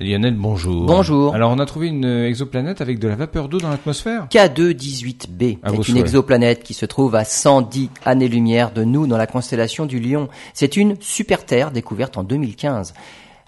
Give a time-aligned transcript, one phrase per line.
[0.00, 0.86] Lionel, bonjour.
[0.86, 1.34] Bonjour.
[1.34, 5.70] Alors, on a trouvé une exoplanète avec de la vapeur d'eau dans l'atmosphère K2-18b À
[5.70, 6.00] vos est une souhaits.
[6.00, 10.28] exoplanète qui se trouve à 110 années-lumière de nous dans la constellation du Lion.
[10.54, 12.94] C'est une super Terre découverte en 2015.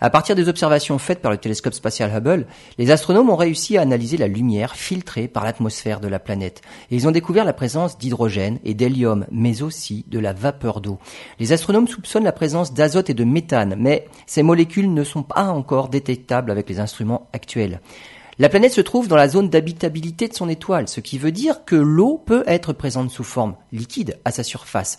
[0.02, 2.46] À partir des observations faites par le télescope spatial Hubble,
[2.78, 6.62] les astronomes ont réussi à analyser la lumière filtrée par l'atmosphère de la planète.
[6.90, 10.98] Et ils ont découvert la présence d'hydrogène et d'hélium, mais aussi de la vapeur d'eau.
[11.38, 15.44] Les astronomes soupçonnent la présence d'azote et de méthane, mais ces molécules ne sont pas
[15.44, 17.80] encore détectables avec les instruments actuels.
[18.38, 21.66] La planète se trouve dans la zone d'habitabilité de son étoile, ce qui veut dire
[21.66, 24.98] que l'eau peut être présente sous forme liquide à sa surface.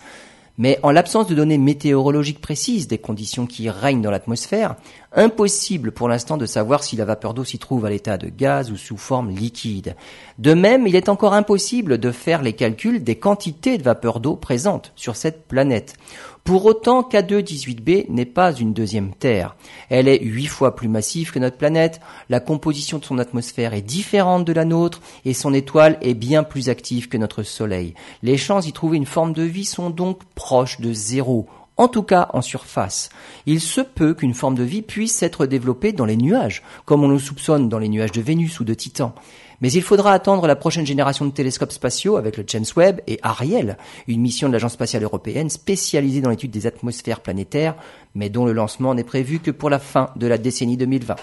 [0.61, 4.75] Mais en l'absence de données météorologiques précises des conditions qui règnent dans l'atmosphère,
[5.11, 8.69] impossible pour l'instant de savoir si la vapeur d'eau s'y trouve à l'état de gaz
[8.69, 9.95] ou sous forme liquide.
[10.37, 14.35] De même, il est encore impossible de faire les calculs des quantités de vapeur d'eau
[14.35, 15.95] présentes sur cette planète.
[16.43, 19.55] Pour autant, K2-18b n'est pas une deuxième Terre.
[19.89, 23.83] Elle est huit fois plus massive que notre planète, la composition de son atmosphère est
[23.83, 27.93] différente de la nôtre et son étoile est bien plus active que notre Soleil.
[28.23, 31.47] Les chances d'y trouver une forme de vie sont donc proches de zéro.
[31.81, 33.09] En tout cas, en surface.
[33.47, 37.07] Il se peut qu'une forme de vie puisse être développée dans les nuages, comme on
[37.07, 39.15] le soupçonne dans les nuages de Vénus ou de Titan.
[39.61, 43.17] Mais il faudra attendre la prochaine génération de télescopes spatiaux avec le James Webb et
[43.23, 47.73] Ariel, une mission de l'Agence spatiale européenne spécialisée dans l'étude des atmosphères planétaires,
[48.13, 51.15] mais dont le lancement n'est prévu que pour la fin de la décennie 2020.